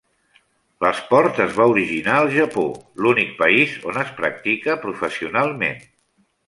[0.85, 2.65] L'esport es va originar al Japó,
[3.05, 5.83] l'únic país on es practica professionalment.